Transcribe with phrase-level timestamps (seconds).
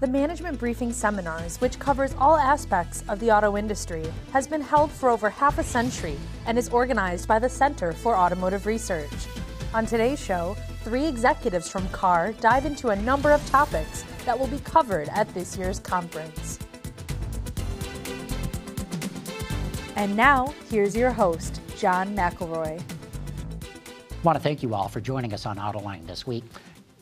[0.00, 4.90] The Management Briefing Seminars, which covers all aspects of the auto industry, has been held
[4.90, 9.12] for over half a century and is organized by the Center for Automotive Research.
[9.72, 14.48] On today's show, three executives from CAR dive into a number of topics that will
[14.48, 16.58] be covered at this year's conference.
[19.94, 22.80] And now, here's your host, John McElroy.
[22.80, 26.44] I want to thank you all for joining us on Autoline this week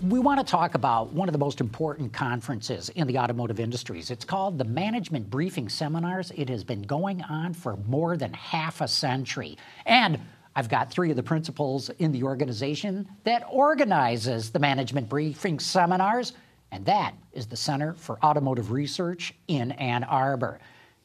[0.03, 4.11] we want to talk about one of the most important conferences in the automotive industries.
[4.11, 6.33] It's called the Management Briefing Seminars.
[6.34, 9.56] It has been going on for more than half a century.
[9.87, 10.19] And
[10.56, 16.33] I've got three of the principals in the organization that organizes the Management Briefing Seminars,
[16.73, 20.59] and that is the Center for Automotive Research in Ann Arbor.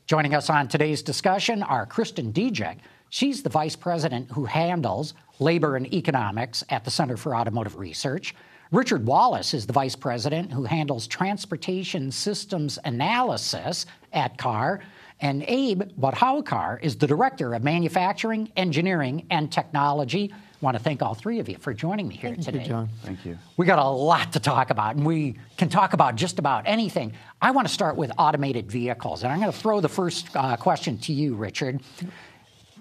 [0.08, 2.78] Joining us on today's discussion are Kristin Dziczek.
[3.10, 8.34] She's the vice president who handles labor and economics at the Center for Automotive Research.
[8.72, 14.82] Richard Wallace is the vice president who handles transportation systems analysis at CAR.
[15.20, 20.32] And Abe Vadhavkar is the director of manufacturing, engineering, and technology.
[20.32, 22.62] I want to thank all three of you for joining me here thank today.
[22.62, 22.90] You, John.
[23.04, 23.38] Thank you.
[23.58, 27.14] We got a lot to talk about, and we can talk about just about anything.
[27.42, 30.58] I want to start with automated vehicles, and I'm going to throw the first uh,
[30.58, 31.80] question to you, Richard.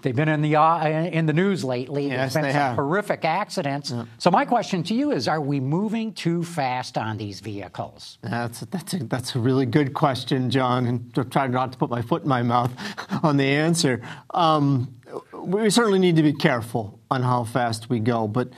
[0.03, 2.09] They've been in the uh, in the news lately.
[2.09, 2.77] Yes, There's been they some have.
[2.77, 3.91] horrific accidents.
[3.91, 4.05] Yeah.
[4.19, 8.19] So my question to you is: Are we moving too fast on these vehicles?
[8.23, 10.87] That's that's a, that's a really good question, John.
[10.87, 12.73] And I'm trying not to put my foot in my mouth
[13.25, 14.03] on the answer.
[14.33, 14.95] Um,
[15.33, 18.49] we certainly need to be careful on how fast we go, but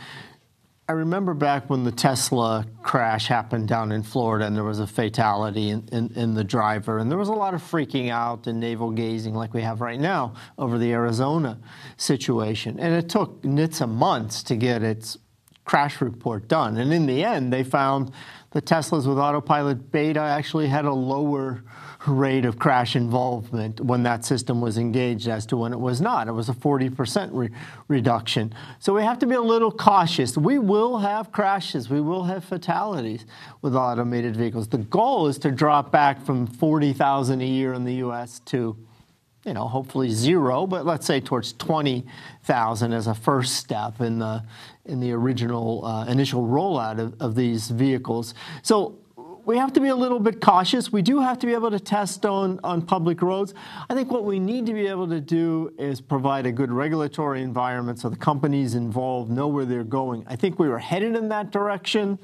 [0.90, 4.86] I remember back when the Tesla crash happened down in Florida and there was a
[4.86, 6.96] fatality in, in, in, the driver.
[6.96, 10.00] And there was a lot of freaking out and navel gazing like we have right
[10.00, 11.58] now over the Arizona
[11.98, 12.80] situation.
[12.80, 15.18] And it took NHTSA months to get its
[15.66, 16.78] crash report done.
[16.78, 18.10] And in the end, they found
[18.52, 21.64] the Teslas with autopilot beta actually had a lower
[22.08, 26.28] rate of crash involvement when that system was engaged as to when it was not.
[26.28, 27.50] It was a 40% re-
[27.88, 28.54] reduction.
[28.78, 30.36] So we have to be a little cautious.
[30.36, 33.26] We will have crashes, we will have fatalities
[33.62, 34.68] with automated vehicles.
[34.68, 38.76] The goal is to drop back from 40,000 a year in the US to
[39.44, 44.42] you know, hopefully zero, but let's say towards 20,000 as a first step in the
[44.84, 48.34] in the original uh, initial rollout of, of these vehicles.
[48.62, 48.98] So
[49.48, 50.92] we have to be a little bit cautious.
[50.92, 53.54] We do have to be able to test on, on public roads.
[53.88, 57.40] I think what we need to be able to do is provide a good regulatory
[57.40, 60.22] environment so the companies involved know where they're going.
[60.26, 62.18] I think we were headed in that direction.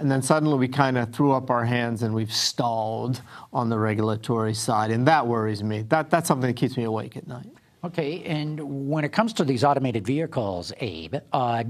[0.00, 3.78] And then suddenly we kind of threw up our hands and we've stalled on the
[3.78, 4.90] regulatory side.
[4.90, 5.82] And that worries me.
[5.82, 7.52] That, that's something that keeps me awake at night.
[7.84, 11.62] Okay, and when it comes to these automated vehicles, Abe, uh,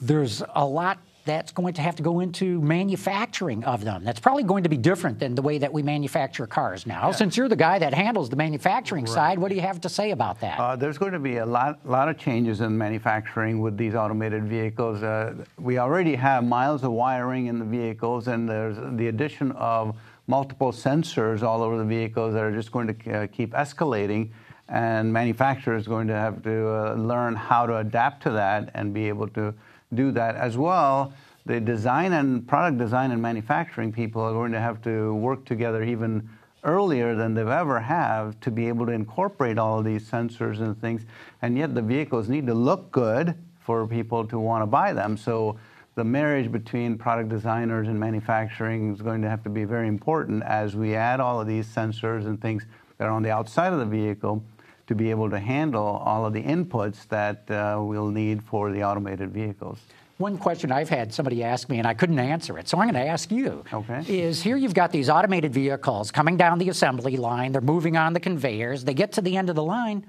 [0.00, 0.98] there's a lot
[1.30, 4.02] that's going to have to go into manufacturing of them.
[4.02, 7.08] That's probably going to be different than the way that we manufacture cars now.
[7.08, 7.12] Yeah.
[7.12, 9.14] Since you're the guy that handles the manufacturing right.
[9.14, 10.58] side, what do you have to say about that?
[10.58, 14.44] Uh, there's going to be a lot, lot of changes in manufacturing with these automated
[14.44, 15.04] vehicles.
[15.04, 19.96] Uh, we already have miles of wiring in the vehicles, and there's the addition of
[20.26, 24.30] multiple sensors all over the vehicles that are just going to uh, keep escalating
[24.68, 28.94] and manufacturers are going to have to uh, learn how to adapt to that and
[28.94, 29.52] be able to
[29.94, 31.12] do that as well.
[31.46, 35.82] The design and product design and manufacturing people are going to have to work together
[35.82, 36.28] even
[36.62, 40.78] earlier than they've ever have to be able to incorporate all of these sensors and
[40.80, 41.06] things.
[41.40, 45.16] And yet the vehicles need to look good for people to want to buy them.
[45.16, 45.58] So
[45.94, 50.42] the marriage between product designers and manufacturing is going to have to be very important
[50.44, 52.66] as we add all of these sensors and things
[52.98, 54.42] that are on the outside of the vehicle
[54.90, 58.82] to be able to handle all of the inputs that uh, we'll need for the
[58.82, 59.78] automated vehicles.
[60.18, 63.00] One question I've had somebody ask me, and I couldn't answer it, so I'm going
[63.00, 63.64] to ask you.
[63.72, 64.02] Okay.
[64.08, 68.14] Is here you've got these automated vehicles coming down the assembly line, they're moving on
[68.14, 70.04] the conveyors, they get to the end of the line.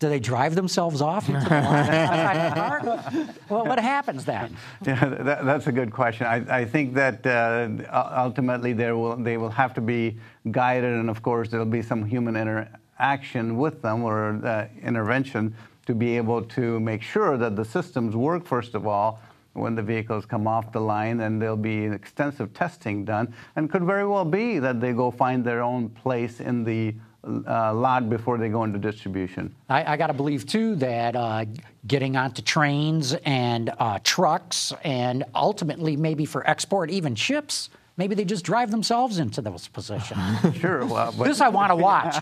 [0.00, 3.34] Do they drive themselves off into the line?
[3.48, 4.56] well, what happens then?
[4.84, 6.26] Yeah, that, that's a good question.
[6.26, 7.68] I, I think that uh,
[8.16, 10.18] ultimately there will, they will have to be
[10.50, 12.68] guided, and of course, there'll be some human inter-
[12.98, 15.54] action with them or uh, intervention
[15.86, 19.20] to be able to make sure that the systems work, first of all,
[19.52, 23.32] when the vehicles come off the line, and there'll be extensive testing done.
[23.54, 26.94] And could very well be that they go find their own place in the
[27.24, 29.54] uh, lot before they go into distribution.
[29.68, 31.44] I, I got to believe, too, that uh,
[31.86, 38.24] getting onto trains and uh, trucks and ultimately maybe for export, even ships, maybe they
[38.24, 40.20] just drive themselves into those positions.
[40.60, 40.84] sure.
[40.84, 42.16] Well, but this I want to watch.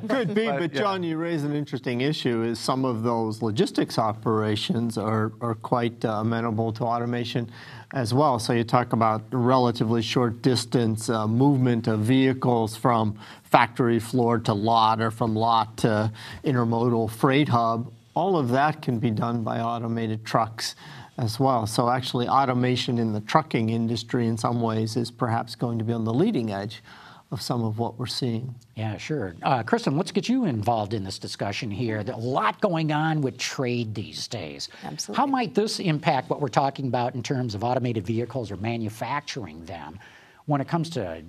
[0.08, 2.42] Could be, but, John, you raise an interesting issue.
[2.42, 7.50] Is some of those logistics operations are are quite uh, amenable to automation
[7.92, 8.38] as well.
[8.38, 14.54] So you talk about relatively short distance uh, movement of vehicles from factory floor to
[14.54, 16.12] lot or from lot to
[16.44, 17.92] intermodal freight hub.
[18.14, 20.74] All of that can be done by automated trucks
[21.20, 21.66] as well.
[21.66, 25.92] So actually, automation in the trucking industry, in some ways, is perhaps going to be
[25.92, 26.82] on the leading edge
[27.30, 28.54] of some of what we're seeing.
[28.74, 29.36] Yeah, sure.
[29.42, 32.02] Uh, Kristin, let's get you involved in this discussion here.
[32.02, 34.68] There's a lot going on with trade these days.
[34.82, 35.16] Absolutely.
[35.16, 39.64] How might this impact what we're talking about in terms of automated vehicles or manufacturing
[39.66, 40.00] them
[40.46, 41.22] when it comes to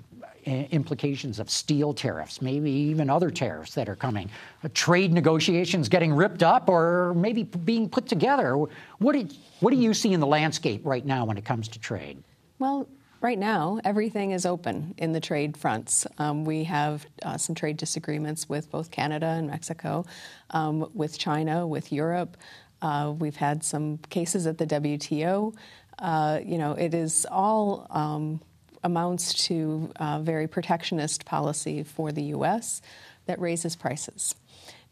[0.46, 4.30] implications of steel tariffs, maybe even other tariffs that are coming,
[4.64, 8.56] uh, trade negotiations getting ripped up or maybe being put together?
[9.00, 9.28] What do,
[9.60, 12.24] what do you see in the landscape right now when it comes to trade?
[12.60, 12.88] Well,
[13.22, 16.08] Right now, everything is open in the trade fronts.
[16.18, 20.06] Um, we have uh, some trade disagreements with both Canada and Mexico,
[20.50, 22.36] um, with China, with Europe.
[22.82, 25.54] Uh, we've had some cases at the WTO.
[26.00, 28.42] Uh, you know, it is all um,
[28.84, 32.82] amounts to a very protectionist policy for the U.S.
[33.26, 34.36] that raises prices.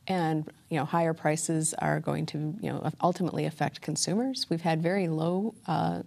[0.08, 4.48] And you know, higher prices are going to you know ultimately affect consumers.
[4.50, 6.04] We've had very low uh,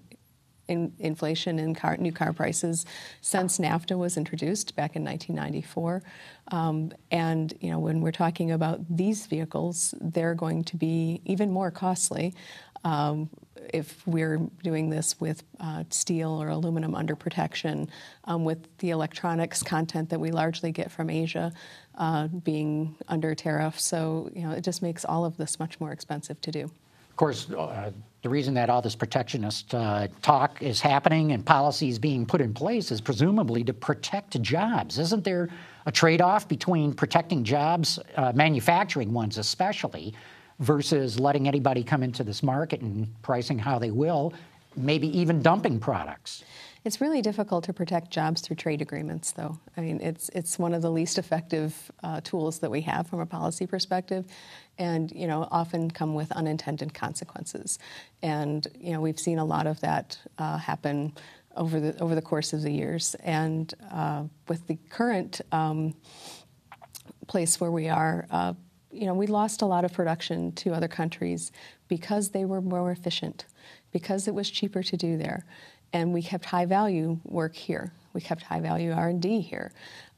[0.68, 2.86] in inflation in car, new car prices
[3.20, 6.02] since NAFTA was introduced back in 1994.
[6.48, 11.50] Um, and you know, when we're talking about these vehicles, they're going to be even
[11.50, 12.34] more costly.
[12.84, 13.30] Um,
[13.72, 17.88] if we're doing this with uh, steel or aluminum under protection,
[18.24, 21.52] um, with the electronics content that we largely get from Asia
[21.96, 23.78] uh, being under tariff.
[23.78, 26.64] So, you know, it just makes all of this much more expensive to do.
[26.64, 31.98] Of course, uh, the reason that all this protectionist uh, talk is happening and policies
[31.98, 34.98] being put in place is presumably to protect jobs.
[35.00, 35.48] Isn't there
[35.86, 40.14] a trade off between protecting jobs, uh, manufacturing ones especially,
[40.60, 44.32] versus letting anybody come into this market and pricing how they will,
[44.76, 46.44] maybe even dumping products?
[46.84, 49.56] It's really difficult to protect jobs through trade agreements, though.
[49.76, 53.20] I mean, it's it's one of the least effective uh, tools that we have from
[53.20, 54.26] a policy perspective,
[54.78, 57.78] and you know, often come with unintended consequences.
[58.20, 61.12] And you know, we've seen a lot of that uh, happen
[61.56, 63.14] over the over the course of the years.
[63.22, 65.94] And uh, with the current um,
[67.28, 68.26] place where we are.
[68.30, 68.54] Uh,
[68.94, 71.50] you know, we lost a lot of production to other countries
[71.88, 73.46] because they were more efficient,
[73.90, 75.46] because it was cheaper to do there
[75.92, 77.92] and we kept high value work here.
[78.12, 79.72] We kept high value R&D here.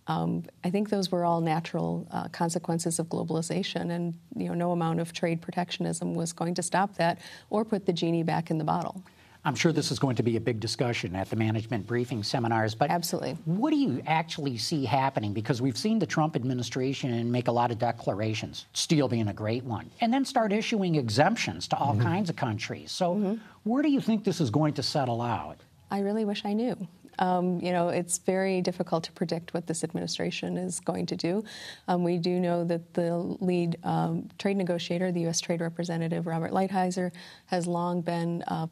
[0.06, 4.72] Um, I think those were all natural uh, consequences of globalization, and you know, no
[4.72, 7.18] amount of trade protectionism was going to stop that
[7.48, 9.02] or put the genie back in the bottle.
[9.44, 12.75] I'm sure this is going to be a big discussion at the management briefing seminars,
[12.75, 15.35] but absolutely, what do you actually see happening?
[15.35, 19.64] Because we've seen the Trump administration make a lot of declarations, steel being a great
[19.64, 22.02] one, and then start issuing exemptions to all mm-hmm.
[22.02, 22.91] kinds of countries.
[22.91, 23.35] So, mm-hmm.
[23.64, 25.58] where do you think this is going to settle out?
[25.91, 26.88] I really wish I knew.
[27.19, 31.44] Um, you know, it's very difficult to predict what this administration is going to do.
[31.87, 35.41] Um, we do know that the lead um, trade negotiator, the U.S.
[35.41, 37.12] Trade Representative Robert Lighthizer,
[37.46, 38.67] has long been uh,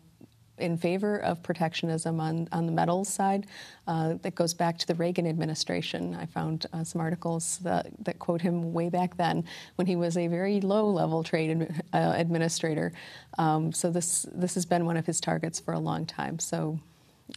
[0.62, 3.46] in favor of protectionism on, on the metals side.
[3.86, 6.14] Uh, that goes back to the Reagan administration.
[6.14, 9.44] I found uh, some articles that, that, quote him way back then
[9.74, 12.92] when he was a very low level trade uh, administrator.
[13.38, 16.38] Um, so this, this has been one of his targets for a long time.
[16.38, 16.78] So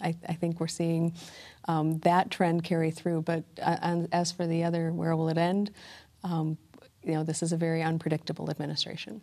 [0.04, 1.14] I, I think we're seeing
[1.68, 3.24] um, that trend carry through.
[3.24, 5.72] But uh, as for the other, where will it end?
[6.24, 6.58] Um,
[7.04, 9.22] you know, this is a very unpredictable administration.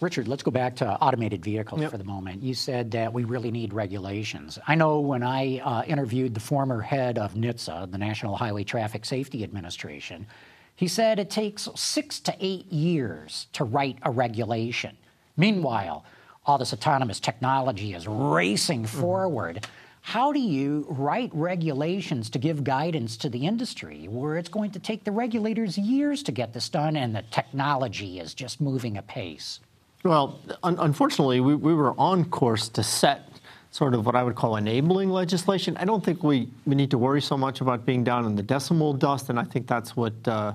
[0.00, 1.90] Richard, let's go back to automated vehicles yep.
[1.92, 2.42] for the moment.
[2.42, 4.58] You said that we really need regulations.
[4.66, 9.04] I know when I uh, interviewed the former head of NHTSA, the National Highway Traffic
[9.04, 10.26] Safety Administration,
[10.74, 14.96] he said it takes six to eight years to write a regulation.
[15.36, 16.04] Meanwhile,
[16.44, 19.00] all this autonomous technology is racing mm-hmm.
[19.00, 19.66] forward.
[20.00, 24.78] How do you write regulations to give guidance to the industry where it's going to
[24.78, 29.60] take the regulators years to get this done and the technology is just moving apace?
[30.04, 33.26] Well, un- unfortunately, we, we were on course to set
[33.70, 35.78] sort of what I would call enabling legislation.
[35.78, 38.42] I don't think we, we need to worry so much about being down in the
[38.42, 40.52] decimal dust, and I think that's what uh,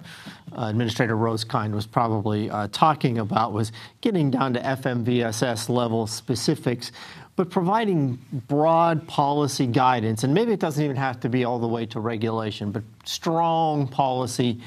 [0.56, 6.92] Administrator Rosekind was probably uh, talking about, was getting down to FMVSS level specifics,
[7.36, 11.68] but providing broad policy guidance, and maybe it doesn't even have to be all the
[11.68, 14.62] way to regulation, but strong policy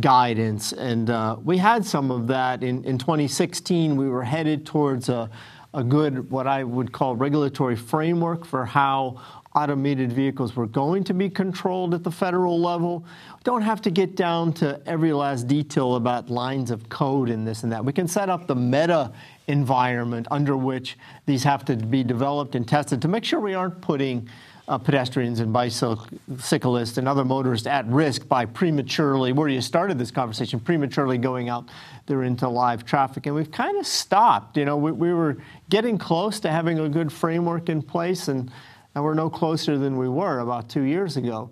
[0.00, 0.72] guidance.
[0.72, 3.96] And uh, we had some of that in, in 2016.
[3.96, 5.30] We were headed towards a
[5.74, 9.20] a good, what I would call regulatory framework for how
[9.54, 13.04] automated vehicles were going to be controlled at the federal level.
[13.44, 17.62] Don't have to get down to every last detail about lines of code and this
[17.62, 17.84] and that.
[17.84, 19.12] We can set up the meta
[19.46, 20.96] environment under which
[21.26, 24.28] these have to be developed and tested to make sure we aren't putting
[24.66, 30.10] uh, pedestrians and bicyclists and other motorists at risk by prematurely, where you started this
[30.10, 31.68] conversation, prematurely going out
[32.06, 33.26] there into live traffic.
[33.26, 34.56] And we've kind of stopped.
[34.56, 35.36] You know, we, we were
[35.68, 38.50] getting close to having a good framework in place, and,
[38.94, 41.50] and we're no closer than we were about two years ago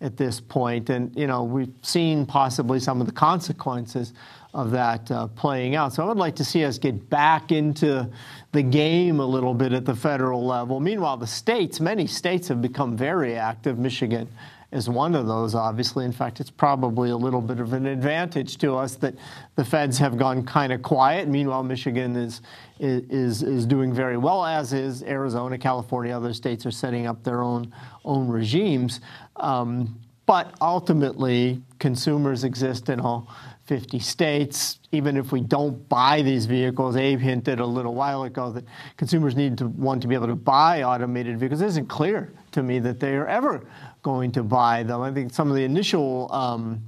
[0.00, 0.90] at this point.
[0.90, 4.12] And, you know, we've seen possibly some of the consequences
[4.54, 5.92] of that uh, playing out.
[5.92, 8.08] So I would like to see us get back into
[8.52, 10.78] the game a little bit at the federal level.
[10.78, 13.78] Meanwhile, the states, many states have become very active.
[13.78, 14.28] Michigan
[14.70, 16.04] is one of those, obviously.
[16.04, 19.14] In fact, it's probably a little bit of an advantage to us that
[19.56, 21.26] the feds have gone kind of quiet.
[21.26, 22.40] Meanwhile, Michigan is,
[22.78, 26.16] is, is doing very well, as is Arizona, California.
[26.16, 29.00] Other states are setting up their own, own regimes.
[29.36, 33.28] Um, but ultimately, consumers exist in all
[33.66, 34.78] 50 states.
[34.92, 38.64] Even if we don't buy these vehicles, Abe hinted a little while ago that
[38.96, 41.62] consumers need to want to be able to buy automated vehicles.
[41.62, 43.66] It isn't clear to me that they are ever
[44.02, 45.00] going to buy them.
[45.00, 46.82] I think some of the initial um,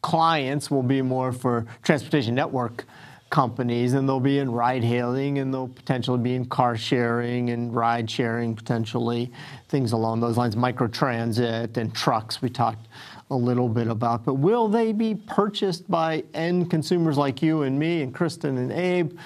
[0.00, 2.84] clients will be more for transportation network
[3.28, 7.74] companies, and they'll be in ride hailing, and they'll potentially be in car sharing and
[7.74, 9.32] ride sharing, potentially
[9.68, 12.40] things along those lines, microtransit and trucks.
[12.40, 12.86] We talked
[13.32, 14.24] a little bit about.
[14.24, 18.70] But will they be purchased by end consumers like you and me and Kristin and
[18.70, 19.18] Abe?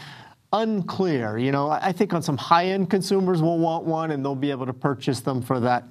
[0.52, 1.38] Unclear.
[1.38, 4.52] You know, I think on some high end consumers will want one and they'll be
[4.52, 5.90] able to purchase them for that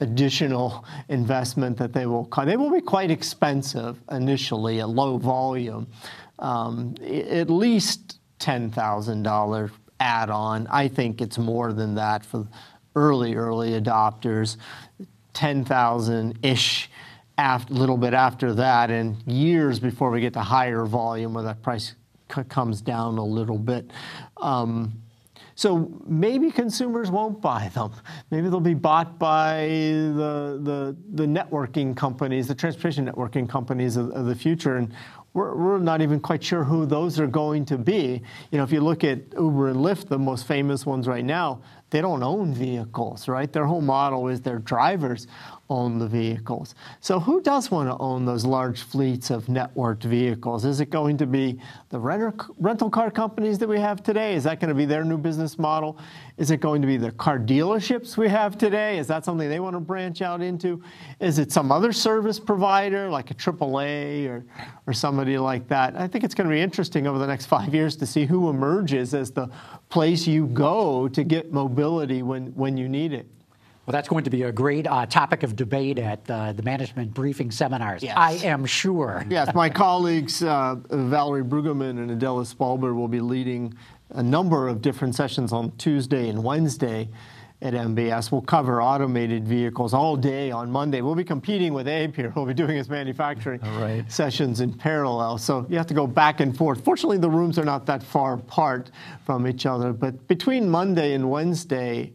[0.00, 2.24] additional investment that they will.
[2.44, 5.88] They will be quite expensive initially a low volume,
[6.38, 10.68] um, at least $10,000 add on.
[10.68, 12.46] I think it's more than that for
[12.94, 14.56] early, early adopters.
[15.36, 16.90] 10,000 ish
[17.38, 21.62] a little bit after that, and years before we get to higher volume where that
[21.62, 21.94] price
[22.28, 23.90] comes down a little bit.
[24.38, 25.02] Um,
[25.54, 27.92] so maybe consumers won't buy them.
[28.30, 34.10] Maybe they'll be bought by the, the, the networking companies, the transportation networking companies of,
[34.10, 34.76] of the future.
[34.76, 34.92] And
[35.32, 38.22] we're, we're, not even quite sure who those are going to be.
[38.50, 41.62] You know, if you look at Uber and Lyft, the most famous ones right now,
[41.88, 43.50] they don't own vehicles, right?
[43.50, 45.26] Their whole model is their drivers
[45.68, 46.74] own the vehicles.
[47.00, 50.64] So, who does want to own those large fleets of networked vehicles?
[50.64, 54.34] Is it going to be the renter, rental car companies that we have today?
[54.34, 55.98] Is that going to be their new business model?
[56.36, 58.98] Is it going to be the car dealerships we have today?
[58.98, 60.82] Is that something they want to branch out into?
[61.18, 64.44] Is it some other service provider like a AAA or,
[64.86, 65.96] or somebody like that?
[65.96, 68.50] I think it's going to be interesting over the next five years to see who
[68.50, 69.50] emerges as the
[69.88, 73.26] place you go to get mobility when, when you need it.
[73.86, 77.14] Well, that's going to be a great uh, topic of debate at uh, the management
[77.14, 78.02] briefing seminars.
[78.02, 78.16] Yes.
[78.16, 79.24] I am sure.
[79.30, 83.74] Yes, my colleagues uh, Valerie Brugeman and Adela Spulber will be leading
[84.10, 87.08] a number of different sessions on Tuesday and Wednesday
[87.62, 88.32] at MBS.
[88.32, 91.00] We'll cover automated vehicles all day on Monday.
[91.00, 92.32] We'll be competing with Abe here.
[92.34, 94.04] We'll be doing his manufacturing right.
[94.10, 95.38] sessions in parallel.
[95.38, 96.82] So you have to go back and forth.
[96.84, 98.90] Fortunately, the rooms are not that far apart
[99.24, 99.92] from each other.
[99.92, 102.12] But between Monday and Wednesday,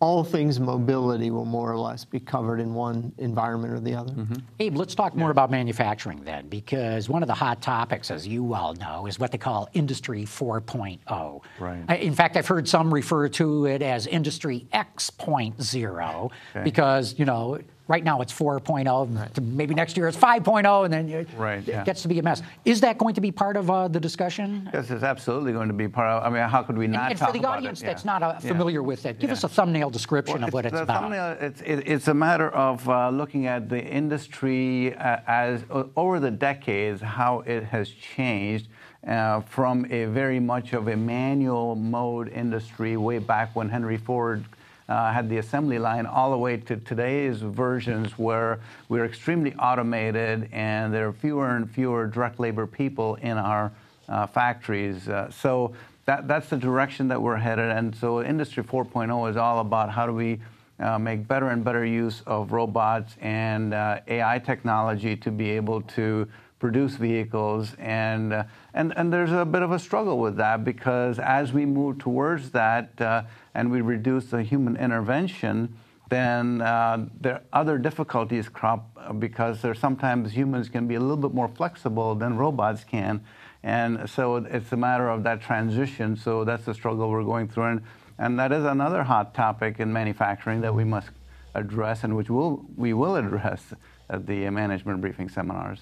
[0.00, 4.12] all things mobility will more or less be covered in one environment or the other.
[4.12, 4.34] Mm-hmm.
[4.58, 8.42] Abe, let's talk more about manufacturing then, because one of the hot topics, as you
[8.42, 11.42] well know, is what they call Industry 4.0.
[11.58, 12.00] Right.
[12.00, 16.64] In fact, I've heard some refer to it as Industry X.0 okay.
[16.64, 17.58] because, you know,
[17.90, 19.18] Right now it's 4.0.
[19.18, 19.40] Right.
[19.42, 21.82] Maybe next year it's 5.0, and then it, right, yeah.
[21.82, 22.40] gets to be a mess.
[22.64, 24.70] Is that going to be part of uh, the discussion?
[24.72, 26.22] Yes, it's absolutely going to be part of.
[26.22, 27.10] I mean, how could we not?
[27.10, 28.86] And, and for the audience that's not uh, familiar yeah.
[28.86, 31.00] with it, give us a thumbnail description well, of what it's, it's about.
[31.00, 35.64] Thumbnail, it's, it, it's a matter of uh, looking at the industry uh, as
[35.96, 38.68] over the decades how it has changed.
[39.04, 44.44] Uh, from a very much of a manual mode industry way back when Henry Ford
[44.90, 50.48] uh, had the assembly line all the way to today's versions where we're extremely automated
[50.52, 53.70] and there are fewer and fewer direct labor people in our
[54.08, 55.08] uh, factories.
[55.08, 55.72] Uh, so
[56.06, 57.70] that, that's the direction that we're headed.
[57.70, 60.40] And so Industry 4.0 is all about how do we
[60.80, 65.82] uh, make better and better use of robots and uh, AI technology to be able
[65.82, 66.26] to
[66.60, 71.18] produce vehicles and uh, and and there's a bit of a struggle with that because
[71.18, 73.22] as we move towards that uh,
[73.54, 75.74] and we reduce the human intervention
[76.10, 81.32] then uh, there other difficulties crop because there sometimes humans can be a little bit
[81.32, 83.24] more flexible than robots can.
[83.62, 86.16] And so it's a matter of that transition.
[86.16, 87.64] So that's the struggle we're going through.
[87.64, 87.82] And
[88.20, 91.08] and that is another hot topic in manufacturing that we must
[91.54, 93.72] address and which we'll, we will address
[94.10, 95.80] at the management briefing seminars.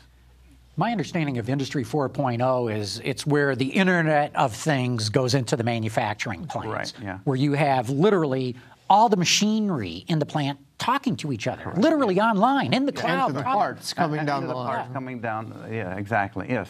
[0.78, 5.64] My understanding of Industry 4.0 is it's where the Internet of Things goes into the
[5.64, 6.94] manufacturing plants.
[6.94, 7.18] Right, yeah.
[7.25, 8.54] Where you have literally
[8.88, 13.35] all the machinery in the plant talking to each other, literally online, in the cloud.
[13.35, 14.92] The parts coming And down the the parts line.
[14.92, 16.68] coming down, yeah, exactly, yes.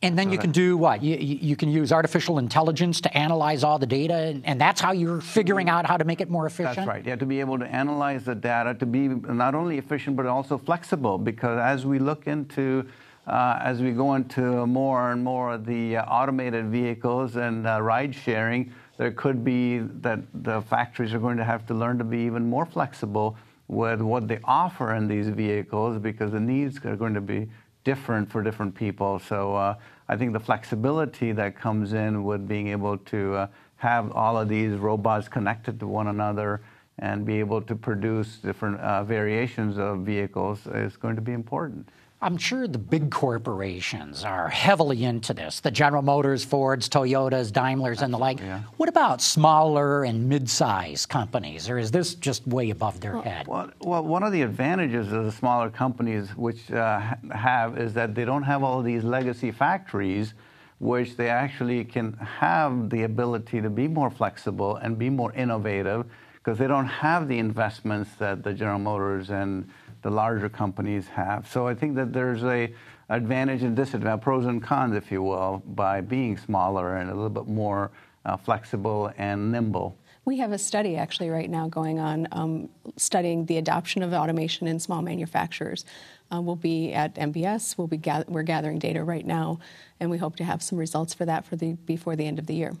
[0.00, 1.02] And then you can do what?
[1.02, 4.80] You, you you can use artificial intelligence to analyze all the data, and, and that's
[4.80, 6.76] how you're figuring out how to make it more efficient?
[6.76, 7.04] That's right.
[7.04, 10.56] Yeah, to be able to analyze the data, to be not only efficient but also
[10.56, 12.90] flexible, because as we look into, uh,
[13.26, 18.14] as we go into more and more of the uh, automated vehicles and uh, ride
[18.14, 22.18] sharing, there could be that the factories are going to have to learn to be
[22.18, 23.36] even more flexible
[23.68, 27.48] with what they offer in these vehicles, because the needs are going to be
[27.82, 29.18] different for different people.
[29.18, 29.74] So uh,
[30.08, 34.48] I think the flexibility that comes in with being able to uh, have all of
[34.48, 36.62] these robots connected to one another
[36.98, 41.88] and be able to produce different uh, variations of vehicles is going to be important.
[42.22, 48.00] I'm sure the big corporations are heavily into this the General Motors, Fords, Toyotas, Daimlers,
[48.00, 48.40] and the like.
[48.40, 48.62] yeah.
[48.78, 53.46] What about smaller and mid sized companies, or is this just way above their head?
[53.46, 57.00] Well, well, one of the advantages of the smaller companies which uh,
[57.32, 60.32] have is that they don't have all these legacy factories,
[60.78, 66.06] which they actually can have the ability to be more flexible and be more innovative
[66.46, 69.68] because they don't have the investments that the General Motors and
[70.06, 71.48] the larger companies have.
[71.48, 72.72] So I think that there's a
[73.08, 77.28] advantage and disadvantage, pros and cons, if you will, by being smaller and a little
[77.28, 77.90] bit more
[78.24, 79.98] uh, flexible and nimble.
[80.24, 84.68] We have a study actually right now going on um, studying the adoption of automation
[84.68, 85.84] in small manufacturers.
[86.32, 87.76] Uh, we'll be at MBS.
[87.76, 89.58] We'll be gath- we're gathering data right now,
[89.98, 92.46] and we hope to have some results for that for the before the end of
[92.46, 92.74] the year.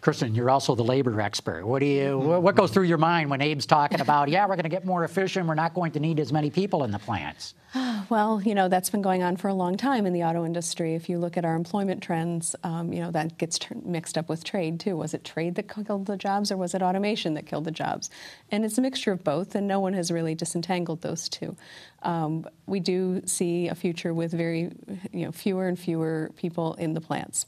[0.00, 1.66] Kristin, you're also the labor expert.
[1.66, 2.18] What do you?
[2.18, 4.28] What goes through your mind when Abe's talking about?
[4.28, 5.46] Yeah, we're going to get more efficient.
[5.46, 7.54] We're not going to need as many people in the plants.
[8.08, 10.94] Well, you know, that's been going on for a long time in the auto industry.
[10.94, 14.30] If you look at our employment trends, um, you know, that gets tr- mixed up
[14.30, 14.96] with trade too.
[14.96, 18.08] Was it trade that killed the jobs or was it automation that killed the jobs?
[18.50, 21.54] And it's a mixture of both, and no one has really disentangled those two.
[22.02, 24.70] Um, we do see a future with very,
[25.12, 27.44] you know, fewer and fewer people in the plants.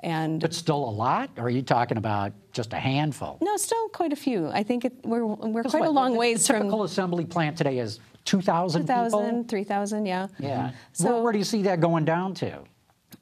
[0.00, 1.30] And But still a lot?
[1.36, 3.38] Or are you talking about just a handful?
[3.40, 4.48] no, still quite a few.
[4.48, 7.56] I think it, we're, we're quite a long the- ways the from typical assembly plant
[7.56, 8.94] today is 2,000 people?
[9.10, 10.26] 2,000, 3,000, yeah.
[10.38, 10.72] Yeah.
[10.92, 12.58] So where, where do you see that going down to?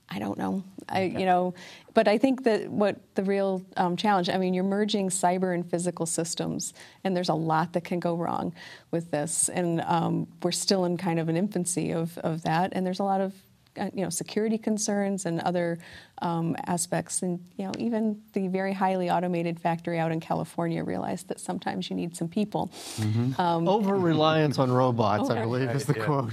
[0.08, 0.62] I don't know.
[0.88, 1.54] I, you know,
[1.94, 4.28] but I think that what the real um, challenge.
[4.28, 8.14] I mean, you're merging cyber and physical systems, and there's a lot that can go
[8.14, 8.54] wrong
[8.90, 12.86] with this, and um, we're still in kind of an infancy of of that, and
[12.86, 13.32] there's a lot of
[13.78, 15.78] uh, you know security concerns and other
[16.22, 21.28] um, aspects, and you know even the very highly automated factory out in California realized
[21.28, 22.70] that sometimes you need some people.
[23.38, 25.42] Over reliance on robots, I Okay.
[25.42, 26.32] believe, is the quote.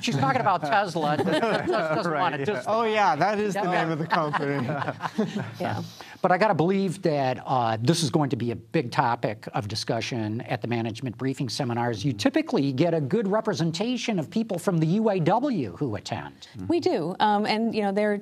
[0.00, 1.16] She's talking about Tesla.
[1.22, 1.28] Just,
[1.68, 4.66] doesn't want to just Oh, yeah, that is the name of the company.
[5.60, 5.82] Yeah.
[6.22, 9.48] But I got to believe that uh, this is going to be a big topic
[9.54, 12.04] of discussion at the management briefing seminars.
[12.04, 16.46] You typically get a good representation of people from the UAW who attend.
[16.68, 18.20] We do, um, and you know they're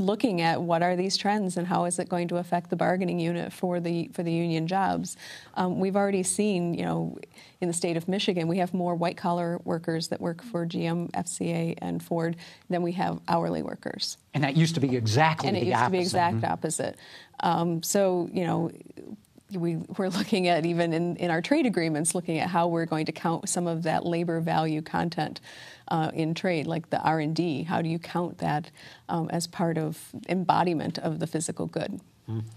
[0.00, 3.20] looking at what are these trends and how is it going to affect the bargaining
[3.20, 5.16] unit for the for the union jobs.
[5.54, 7.18] Um, we've already seen, you know,
[7.60, 11.10] in the state of Michigan, we have more white collar workers that work for GM,
[11.12, 12.36] FCA, and Ford
[12.68, 15.86] than we have hourly workers, And that used to be exactly and it used opposite.
[15.86, 16.96] to be exact opposite.
[17.40, 18.70] Um, so you know.
[19.50, 23.06] We, we're looking at even in, in our trade agreements, looking at how we're going
[23.06, 25.40] to count some of that labor value content
[25.90, 27.62] uh, in trade, like the R and D.
[27.62, 28.70] How do you count that
[29.08, 29.98] um, as part of
[30.28, 31.98] embodiment of the physical good?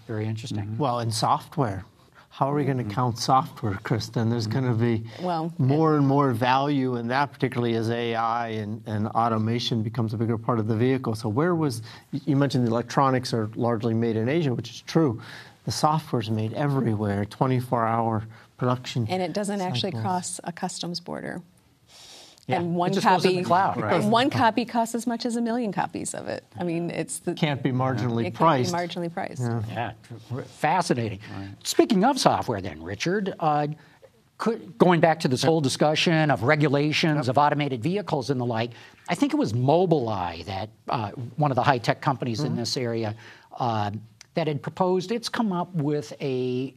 [0.06, 0.78] Very interesting.
[0.78, 1.86] Well, in software,
[2.32, 2.94] how are we going to mm-hmm.
[2.94, 4.30] count software, Kristin?
[4.30, 8.82] There's going to be Well, more and more value in that, particularly as AI and,
[8.86, 11.14] and automation becomes a bigger part of the vehicle.
[11.14, 15.22] So, where was you mentioned the electronics are largely made in Asia, which is true.
[15.66, 18.24] The software's made everywhere, 24 hour
[18.58, 19.08] production.
[19.10, 21.42] And it doesn't actually cross a customs border.
[22.48, 23.78] Yeah, And one just copy, cloud.
[23.82, 24.02] Right.
[24.02, 26.44] and one copy costs as much as a million copies of it.
[26.60, 28.74] I mean, it's the Can't be marginally it can't priced.
[28.74, 29.42] be marginally priced.
[29.70, 29.94] Yeah,
[30.30, 31.20] tr- fascinating.
[31.64, 33.68] Speaking of software, then, Richard, uh,
[34.38, 38.72] could, going back to this whole discussion of regulations of automated vehicles and the like,
[39.08, 42.76] I think it was Mobileye that uh, one of the high tech companies in this
[42.76, 43.16] area
[43.60, 43.92] uh,
[44.34, 45.12] that had proposed.
[45.12, 46.74] It's come up with a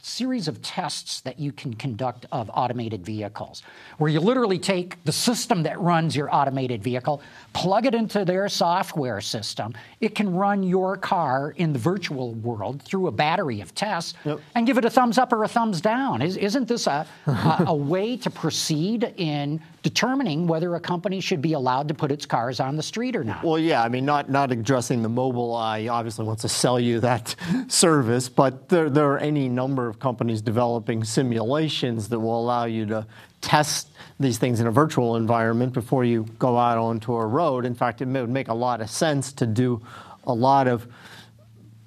[0.00, 3.62] series of tests that you can conduct of automated vehicles,
[3.98, 7.20] where you literally take the system that runs your automated vehicle,
[7.52, 9.74] plug it into their software system.
[10.00, 14.40] It can run your car in the virtual world through a battery of tests yep.
[14.54, 16.22] and give it a thumbs up or a thumbs down.
[16.22, 21.40] Is, not this a, a, a way to proceed in determining whether a company should
[21.40, 23.42] be allowed to put its cars on the street or not?
[23.42, 27.34] Well, yeah, I mean, not, not addressing the Mobileye obviously wants to sell you that
[27.68, 32.86] service, but there, there are any number of companies developing simulations that will allow you
[32.86, 33.06] to
[33.40, 33.88] test
[34.20, 37.64] these things in a virtual environment before you go out onto a road.
[37.64, 39.80] In fact, it would make a lot of sense to do
[40.24, 40.86] a lot of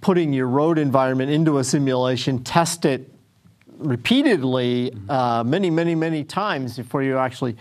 [0.02, 3.10] putting your road environment into a simulation, test it
[3.78, 7.56] repeatedly, uh, many, many, many times before you actually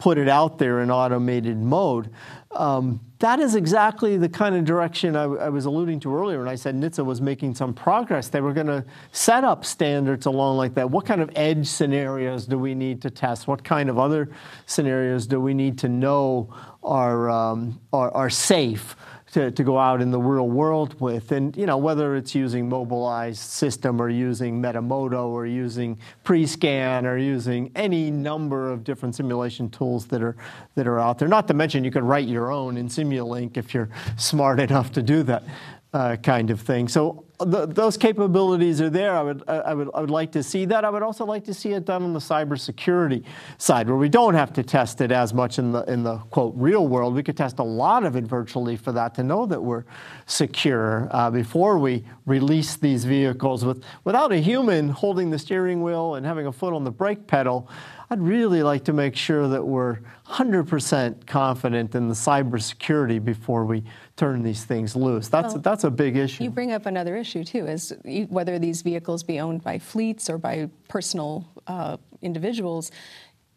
[0.00, 2.10] put it out there in automated mode.
[2.52, 6.48] Um, that is exactly the kind of direction I, I, was alluding to earlier when
[6.48, 8.28] I said NHTSA was making some progress.
[8.28, 8.82] They were going to
[9.12, 10.90] set up standards along like that.
[10.90, 13.46] What kind of edge scenarios do we need to test?
[13.46, 14.30] What kind of other
[14.64, 18.96] scenarios do we need to know are, um, are, are safe?
[19.32, 21.32] To, to go out in the real world with.
[21.32, 27.16] And you know, whether it's using Mobileye's system or using Metamoto or using Prescan or
[27.16, 30.36] using any number of different simulation tools that are
[30.74, 31.28] that are out there.
[31.28, 35.02] Not to mention you could write your own in Simulink if you're smart enough to
[35.02, 35.44] do that
[35.92, 36.88] uh, kind of thing.
[36.88, 39.16] So the, those capabilities are there.
[39.16, 40.84] I would, I, would, I would like to see that.
[40.84, 43.24] I would also like to see it done on the cybersecurity
[43.58, 46.54] side, where we don't have to test it as much in the in the quote
[46.56, 47.14] real world.
[47.14, 49.84] We could test a lot of it virtually for that to know that we're
[50.26, 56.14] secure uh, before we release these vehicles with without a human holding the steering wheel
[56.14, 57.68] and having a foot on the brake pedal.
[58.12, 63.84] I'd really like to make sure that we're 100% confident in the cybersecurity before we
[64.16, 65.28] turn these things loose.
[65.28, 66.42] That's, well, that's a big issue.
[66.42, 67.94] You bring up another issue, too, is
[68.28, 72.90] whether these vehicles be owned by fleets or by personal uh, individuals.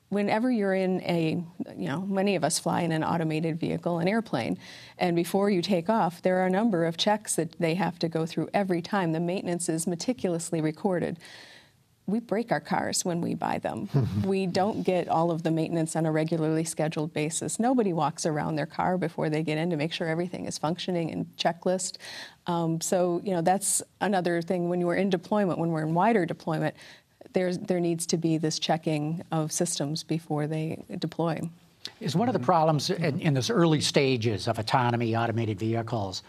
[0.10, 1.44] Whenever you're in a,
[1.76, 4.60] you know, many of us fly in an automated vehicle, an airplane,
[5.00, 8.08] and before you take off, there are a number of checks that they have to
[8.08, 9.13] go through every time.
[9.13, 11.18] The maintenance is meticulously recorded
[12.06, 13.89] we break our cars when we buy them.
[14.26, 17.60] we don't get all of the maintenance on a regularly scheduled basis.
[17.60, 21.12] Nobody walks around their car before they get in to make sure everything is functioning
[21.12, 21.98] and checklist.
[22.46, 26.26] Um, so, you know, that's another thing when we're in deployment, when we're in wider
[26.26, 26.76] deployment,
[27.32, 31.42] there's, there needs to be this checking of systems before they deploy.
[32.00, 36.24] Is one of the problems in, in this early stages of autonomy, automated vehicles,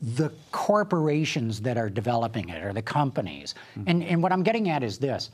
[0.00, 3.54] the corporations that are developing it or the companies.
[3.78, 3.88] Mm-hmm.
[3.88, 5.30] And, and what I'm getting at is this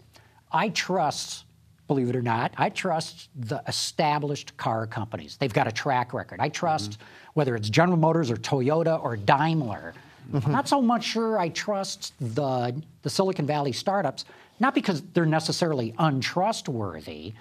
[0.52, 1.44] I trust,
[1.88, 5.36] believe it or not, I trust the established car companies.
[5.36, 6.40] They've got a track record.
[6.40, 7.02] I trust mm-hmm.
[7.34, 9.94] whether it's General Motors or Toyota or Daimler.
[10.32, 10.46] Mm-hmm.
[10.46, 14.24] I'm not so much sure I trust the, the Silicon Valley startups,
[14.60, 17.32] not because they're necessarily untrustworthy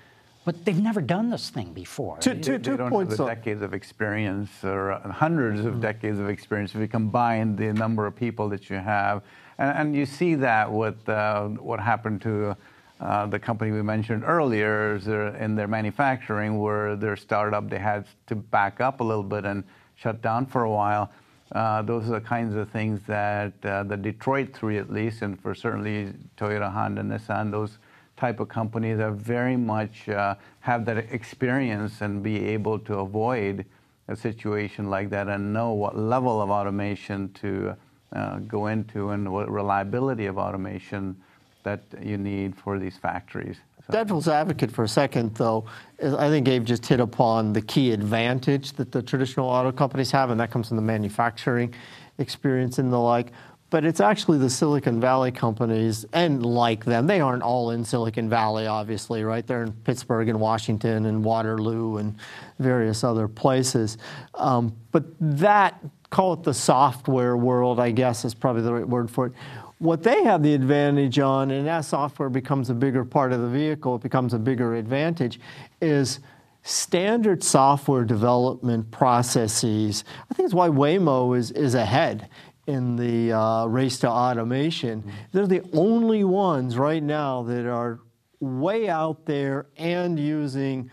[0.45, 2.17] but they've never done this thing before.
[2.19, 5.81] Two, two, two they don't points have the decades of experience or hundreds of mm-hmm.
[5.81, 9.21] decades of experience if you combine the number of people that you have.
[9.57, 12.55] And, and you see that with uh, what happened to
[12.99, 14.95] uh, the company we mentioned earlier
[15.39, 19.63] in their manufacturing, where their startup, they had to back up a little bit and
[19.95, 21.11] shut down for a while.
[21.51, 25.39] Uh, those are the kinds of things that uh, the Detroit Three, at least, and
[25.41, 27.77] for certainly Toyota, Honda, and Nissan, those
[28.19, 33.65] type of companies that very much uh, have that experience and be able to avoid
[34.09, 37.75] a situation like that and know what level of automation to
[38.13, 41.15] uh, go into and what reliability of automation
[41.63, 43.57] that you need for these factories.
[43.85, 43.93] So.
[43.93, 45.65] Devil's advocate for a second, though,
[46.01, 50.29] I think Abe just hit upon the key advantage that the traditional auto companies have,
[50.31, 51.73] and that comes from the manufacturing
[52.17, 53.31] experience and the like
[53.69, 57.05] but it's actually the Silicon Valley companies and like them.
[57.05, 59.45] They aren't all in Silicon Valley, obviously, right?
[59.45, 62.15] They're in Pittsburgh and Washington and Waterloo and
[62.57, 63.97] various other places.
[64.33, 65.79] Um, but that,
[66.09, 69.33] call it the software world, I guess is probably the right word for it.
[69.77, 73.47] What they have the advantage on, and as software becomes a bigger part of the
[73.47, 75.39] vehicle, it becomes a bigger advantage,
[75.79, 76.19] is
[76.63, 80.03] standard software development processes.
[80.29, 82.27] I think it's why Waymo is, is ahead
[82.69, 85.01] in the uh, race to automation.
[85.01, 85.11] Mm-hmm.
[85.31, 87.99] They're the only ones right now that are
[88.39, 90.89] way out there and using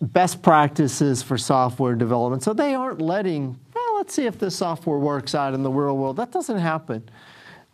[0.00, 2.42] best practices for software development.
[2.42, 5.96] So they aren't letting, well, let's see if this software works out in the real
[5.96, 6.16] world.
[6.16, 7.08] That doesn't happen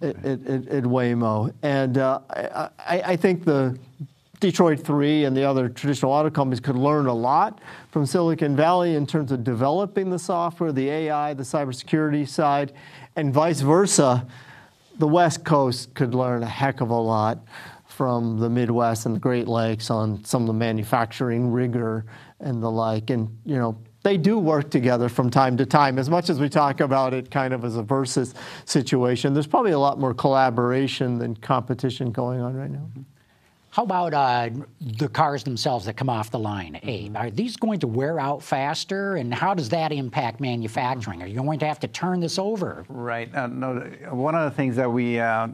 [0.03, 1.55] at, at, at Waymo.
[1.63, 3.79] And uh, I, I think the
[4.41, 8.95] Detroit 3 and the other traditional auto companies could learn a lot from Silicon Valley
[8.95, 12.73] in terms of developing the software, the AI, the cybersecurity side,
[13.17, 14.27] and vice versa.
[14.99, 17.39] the West Coast could learn a heck of a lot
[17.87, 22.05] from the Midwest and the Great Lakes on some of the manufacturing rigor
[22.41, 23.11] and the like.
[23.11, 25.99] And, you know, they do work together from time to time.
[25.99, 28.35] As much as we talk about it kind of as a versus
[28.67, 32.87] situation, there's probably a lot more collaboration than competition going on right now.
[32.91, 33.03] Mm-hmm.
[33.77, 34.49] How about uh,
[34.81, 37.15] the cars themselves that come off the line, Abe?
[37.15, 41.23] Are these going to wear out faster, and how does that impact manufacturing?
[41.23, 42.87] Are you going to have to turn this over?
[42.89, 43.29] Right.
[43.35, 43.75] Uh, no,
[44.13, 45.49] one of the things that we uh,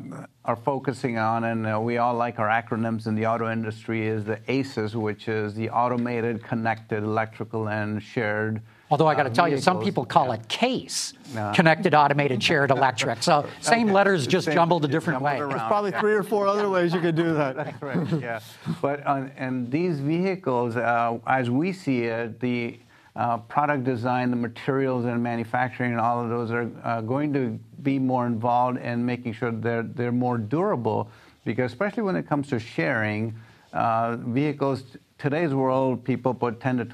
[0.45, 4.25] are focusing on, and uh, we all like our acronyms in the auto industry, is
[4.25, 9.35] the ACES, which is the Automated, Connected, Electrical, and Shared Although I got to uh,
[9.35, 10.35] tell you, some people call yeah.
[10.35, 11.15] it CASE,
[11.55, 13.23] Connected Automated Shared Electric.
[13.23, 13.95] So same okay.
[13.95, 15.39] letters, just same, jumbled a different way.
[15.39, 16.01] There's probably yeah.
[16.01, 17.57] three or four other ways you could do that.
[17.65, 18.07] That's right.
[18.21, 18.41] Yeah.
[18.83, 22.79] But uh, and these vehicles, uh, as we see it, the
[23.17, 27.59] uh, product design, the materials and manufacturing, and all of those are uh, going to
[27.83, 31.11] be more involved in making sure they're they're more durable.
[31.47, 33.35] Because especially when it comes to sharing
[33.73, 34.85] uh, vehicles,
[35.17, 36.85] today's world, people put 10 to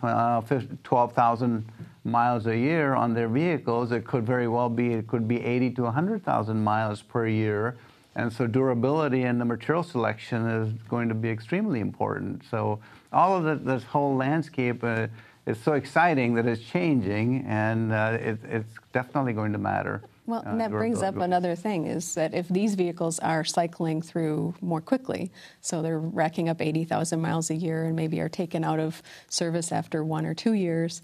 [0.85, 1.65] 12,000
[2.05, 3.93] miles a year on their vehicles.
[3.93, 7.77] It could very well be, it could be 80 to 100,000 miles per year.
[8.15, 12.43] And so durability and the material selection is going to be extremely important.
[12.51, 12.81] So
[13.13, 15.07] all of the, this whole landscape uh,
[15.47, 20.03] is so exciting that it's changing, and uh, it, it's definitely going to matter.
[20.27, 24.55] Well, and that brings up another thing is that if these vehicles are cycling through
[24.61, 25.33] more quickly,
[25.63, 29.73] so they're racking up 80,000 miles a year and maybe are taken out of service
[29.73, 31.01] after one or two years,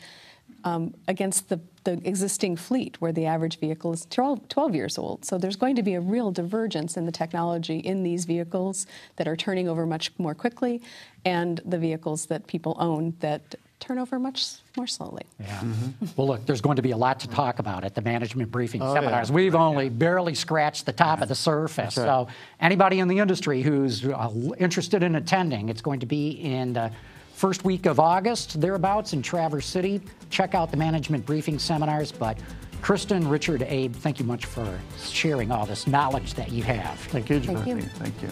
[0.65, 5.25] um, against the, the, existing fleet where the average vehicle is 12, 12, years old.
[5.25, 9.29] So there's going to be a real divergence in the technology in these vehicles that
[9.29, 10.83] are turning over much more quickly
[11.25, 14.47] and the vehicles that people own that turn over much
[14.77, 15.25] more slowly.
[15.39, 15.59] Yeah.
[15.59, 16.07] Mm-hmm.
[16.17, 18.81] Well, look, there's going to be a lot to talk about at the management briefing
[18.81, 19.29] oh, seminars.
[19.29, 19.35] Yeah.
[19.35, 21.99] We've only barely scratched the top of the surface.
[21.99, 22.05] Right.
[22.05, 22.29] So
[22.61, 26.91] anybody in the industry who's uh, interested in attending, it's going to be in the
[27.35, 30.01] first week of August, thereabouts in Traverse City.
[30.31, 32.13] Check out the management briefing seminars.
[32.13, 32.39] But
[32.81, 36.99] Kristin, Richard, Abe, thank you much for sharing all this knowledge that you have.
[36.99, 37.81] Thank you, Thank you.
[37.83, 38.29] Thank you.